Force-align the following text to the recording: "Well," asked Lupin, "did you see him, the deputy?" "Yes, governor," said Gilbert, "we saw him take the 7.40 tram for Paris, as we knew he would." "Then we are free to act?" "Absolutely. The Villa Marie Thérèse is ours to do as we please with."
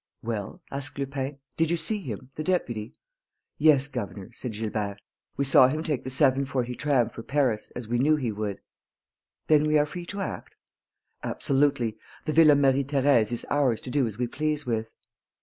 "Well," 0.23 0.63
asked 0.71 0.97
Lupin, 0.97 1.37
"did 1.57 1.69
you 1.69 1.77
see 1.77 2.01
him, 2.01 2.31
the 2.33 2.43
deputy?" 2.43 2.95
"Yes, 3.59 3.87
governor," 3.87 4.31
said 4.33 4.53
Gilbert, 4.53 4.99
"we 5.37 5.45
saw 5.45 5.67
him 5.67 5.83
take 5.83 6.03
the 6.03 6.09
7.40 6.09 6.75
tram 6.75 7.09
for 7.11 7.21
Paris, 7.21 7.71
as 7.75 7.87
we 7.87 7.99
knew 7.99 8.15
he 8.15 8.31
would." 8.31 8.61
"Then 9.45 9.67
we 9.67 9.77
are 9.77 9.85
free 9.85 10.07
to 10.07 10.21
act?" 10.21 10.55
"Absolutely. 11.21 11.99
The 12.25 12.33
Villa 12.33 12.55
Marie 12.55 12.83
Thérèse 12.83 13.31
is 13.31 13.45
ours 13.51 13.79
to 13.81 13.91
do 13.91 14.07
as 14.07 14.17
we 14.17 14.25
please 14.25 14.65
with." 14.65 14.91